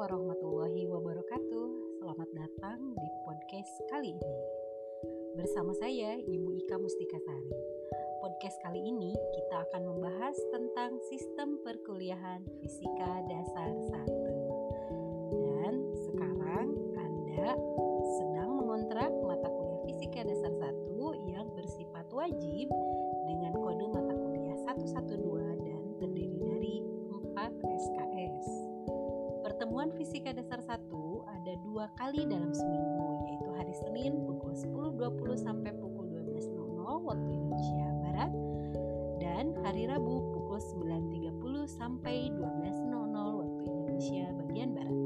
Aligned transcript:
Warahmatullahi 0.00 0.88
wabarakatuh. 0.88 1.68
Selamat 2.00 2.30
datang 2.32 2.96
di 2.96 3.08
podcast 3.20 3.84
kali 3.92 4.16
ini. 4.16 4.36
Bersama 5.36 5.76
saya 5.76 6.16
Ibu 6.16 6.56
Ika 6.56 6.80
Mustikasari. 6.80 7.52
Podcast 8.24 8.56
kali 8.64 8.80
ini 8.80 9.12
kita 9.12 9.60
akan 9.68 9.92
membahas 9.92 10.32
tentang 10.56 10.96
sistem 11.12 11.60
perkuliahan 11.60 12.40
fisika 12.64 13.12
dasar 13.28 13.76
1. 13.76 15.36
Dan 15.36 15.74
sekarang 16.08 16.72
Anda 16.96 17.60
sedang 18.16 18.56
mengontrak 18.56 19.12
mata 19.20 19.52
kuliah 19.52 19.84
fisika 19.84 20.24
dasar 20.24 20.56
1 20.96 21.28
yang 21.28 21.44
bersifat 21.52 22.08
wajib 22.08 22.72
Pertemuan 29.90 30.06
Fisika 30.06 30.30
Dasar 30.30 30.62
1 30.62 30.86
ada 31.34 31.52
dua 31.66 31.90
kali 31.98 32.22
dalam 32.22 32.54
seminggu, 32.54 33.26
yaitu 33.26 33.50
hari 33.58 33.74
Senin 33.74 34.22
pukul 34.22 34.54
10.20 34.54 35.34
sampai 35.34 35.74
pukul 35.82 36.06
12.00 36.14 37.10
waktu 37.10 37.30
Indonesia 37.34 37.86
Barat 37.98 38.30
dan 39.18 39.50
hari 39.66 39.90
Rabu 39.90 40.30
pukul 40.30 40.62
9.30 40.62 41.66
sampai 41.74 42.30
12.00 42.30 42.86
waktu 43.18 43.62
Indonesia 43.66 44.30
bagian 44.38 44.70
Barat. 44.78 44.98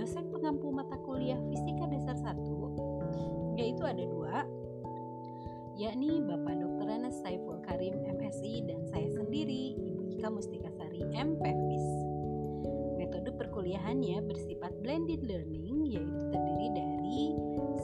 Dosen 0.00 0.24
pengampu 0.32 0.72
mata 0.72 0.96
kuliah 1.04 1.36
Fisika 1.52 1.84
Dasar 1.92 2.16
1 2.16 3.60
yaitu 3.60 3.84
ada 3.84 4.04
dua, 4.08 4.48
yakni 5.76 6.24
Bapak 6.24 6.56
Dr. 6.56 6.88
Anas 6.88 7.20
Saiful 7.20 7.60
Karim 7.60 8.00
MSI 8.08 8.72
dan 8.72 8.80
saya 8.88 9.08
sendiri 9.12 9.76
Ibu 9.76 10.16
Ika 10.16 10.32
Mustikasari 10.32 11.04
MPFIS 11.12 11.48
metode 11.48 11.57
perkuliahannya 13.68 14.24
bersifat 14.24 14.72
blended 14.80 15.28
learning 15.28 15.92
yaitu 15.92 16.24
terdiri 16.32 16.68
dari 16.72 17.20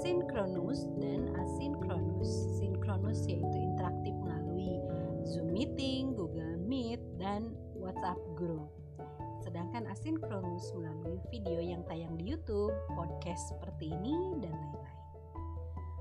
sinkronus 0.01 0.89
dan 0.97 1.29
asinkronus. 1.37 2.57
Sinkronus 2.57 3.21
yaitu 3.29 3.53
interaktif 3.53 4.17
melalui 4.25 4.81
Zoom 5.29 5.53
meeting, 5.53 6.17
Google 6.17 6.57
Meet, 6.65 7.05
dan 7.21 7.53
WhatsApp 7.77 8.17
group. 8.33 8.73
Sedangkan 9.45 9.85
asinkronus 9.93 10.73
melalui 10.73 11.21
video 11.29 11.61
yang 11.61 11.85
tayang 11.85 12.17
di 12.17 12.33
YouTube, 12.33 12.73
podcast 12.97 13.53
seperti 13.53 13.93
ini, 13.93 14.41
dan 14.41 14.57
lain-lain. 14.57 15.01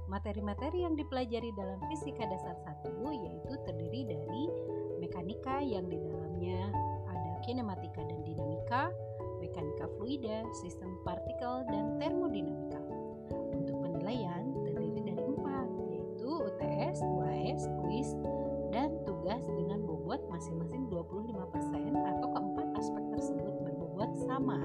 Materi-materi 0.07 0.87
yang 0.87 0.95
dipelajari 0.95 1.51
dalam 1.59 1.83
fisika 1.91 2.23
dasar 2.23 2.55
1 2.87 3.03
yaitu 3.19 3.51
terdiri 3.67 4.07
dari 4.07 4.43
mekanika 5.03 5.59
yang 5.59 5.91
di 5.91 5.99
dalamnya 5.99 6.71
ada 7.11 7.31
kinematika 7.43 7.99
dan 8.07 8.23
dinamika, 8.23 8.87
mekanika 9.43 9.91
fluida, 9.99 10.47
sistem 10.63 10.95
partikel, 11.03 11.67
dan 11.67 11.99
termodinamika. 11.99 12.79
Untuk 13.51 13.83
penilaian 13.83 14.47
terdiri 14.63 15.03
dari 15.03 15.23
empat, 15.23 15.67
yaitu 15.91 16.29
UTS, 16.31 16.97
UAS, 17.03 17.61
kuis, 17.83 18.09
dan 18.71 18.95
tugas 19.03 19.43
dengan 19.51 19.83
bobot 19.83 20.23
masing-masing 20.31 20.87
25% 20.87 21.91
atau 21.91 22.27
keempat 22.31 22.67
aspek 22.79 23.03
tersebut 23.11 23.53
berbobot 23.67 24.11
sama. 24.23 24.63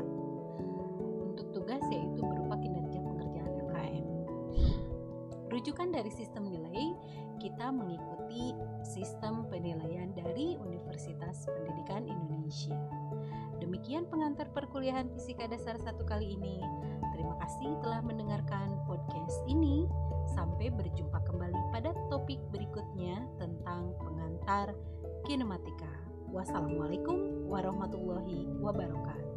Untuk 1.26 1.50
tugas 1.50 1.82
yaitu 1.90 2.22
berupa 2.22 2.54
kinerja 2.62 3.02
pengerjaan 3.02 3.52
LKM. 3.66 4.06
Rujukan 5.50 5.88
dari 5.90 6.10
sistem 6.14 6.48
nilai, 6.48 6.94
kita 7.42 7.70
mengikuti 7.70 8.54
sistem 8.82 9.46
penilaian 9.52 10.10
dari 10.14 10.58
Universitas 10.98 11.46
Pendidikan 11.46 12.10
Indonesia. 12.10 12.74
Demikian 13.62 14.10
pengantar 14.10 14.50
perkuliahan 14.50 15.06
fisika 15.14 15.46
dasar 15.46 15.78
satu 15.78 16.02
kali 16.02 16.34
ini. 16.34 16.58
Terima 17.14 17.38
kasih 17.38 17.78
telah 17.86 18.02
mendengarkan 18.02 18.74
podcast 18.82 19.38
ini. 19.46 19.86
Sampai 20.34 20.74
berjumpa 20.74 21.22
kembali 21.22 21.70
pada 21.70 21.94
topik 22.10 22.42
berikutnya 22.50 23.22
tentang 23.38 23.94
pengantar 24.02 24.74
kinematika. 25.22 25.94
Wassalamualaikum 26.34 27.46
warahmatullahi 27.46 28.50
wabarakatuh. 28.58 29.27